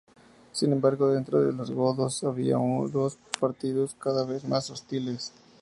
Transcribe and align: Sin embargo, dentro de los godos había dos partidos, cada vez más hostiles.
Sin 0.51 0.71
embargo, 0.73 1.09
dentro 1.11 1.43
de 1.43 1.53
los 1.53 1.69
godos 1.69 2.23
había 2.23 2.55
dos 2.57 3.19
partidos, 3.39 3.93
cada 3.99 4.25
vez 4.25 4.43
más 4.45 4.71
hostiles. 4.71 5.31